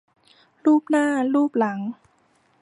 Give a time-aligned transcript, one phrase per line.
[0.63, 1.79] ลูบหน้าลูบหลัง